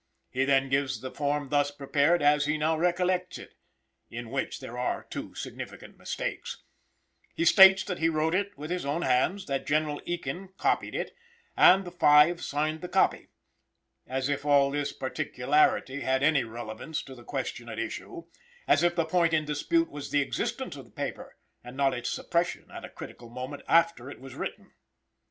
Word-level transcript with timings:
He 0.31 0.45
then 0.45 0.67
gives 0.69 1.01
the 1.01 1.11
form 1.11 1.49
thus 1.49 1.69
prepared 1.69 2.23
as 2.23 2.45
he 2.45 2.57
now 2.57 2.75
recollects 2.75 3.37
it 3.37 3.53
(in 4.09 4.31
which 4.31 4.59
there 4.59 4.75
are 4.79 5.03
two 5.11 5.35
significant 5.35 5.95
mistakes); 5.99 6.63
he 7.35 7.45
states 7.45 7.83
that 7.83 7.99
he 7.99 8.09
wrote 8.09 8.33
it 8.33 8.57
with 8.57 8.71
his 8.71 8.83
own 8.83 9.03
hands, 9.03 9.45
that 9.45 9.67
General 9.67 10.01
Ekin 10.07 10.57
copied 10.57 10.95
it, 10.95 11.15
and 11.55 11.85
the 11.85 11.91
five 11.91 12.43
signed 12.43 12.81
the 12.81 12.89
copy; 12.89 13.27
as 14.07 14.27
if 14.27 14.43
all 14.43 14.71
this 14.71 14.91
particularity 14.91 16.01
had 16.01 16.23
any 16.23 16.43
relevance 16.43 17.03
to 17.03 17.13
the 17.13 17.23
question 17.23 17.69
at 17.69 17.77
issue, 17.77 18.23
as 18.67 18.81
if 18.81 18.95
the 18.95 19.05
point 19.05 19.35
in 19.35 19.45
dispute 19.45 19.91
was 19.91 20.09
the 20.09 20.21
existence 20.23 20.75
of 20.75 20.85
the 20.85 20.89
paper, 20.91 21.37
and 21.63 21.77
not 21.77 21.93
its 21.93 22.09
suppression 22.09 22.71
at 22.71 22.83
a 22.83 22.89
critical 22.89 23.29
moment 23.29 23.61
after 23.67 24.09
it 24.09 24.19
was 24.19 24.33
written. 24.33 24.73